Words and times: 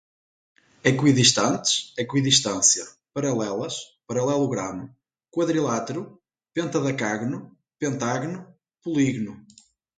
equidistantes, 0.83 1.93
equidistância, 1.95 2.83
paralelas, 3.13 3.75
paralelogramo, 4.07 4.89
quadrilátero, 5.29 6.19
pentadacágono, 6.55 7.55
pentágono, 7.77 8.51
polígino 8.83 9.45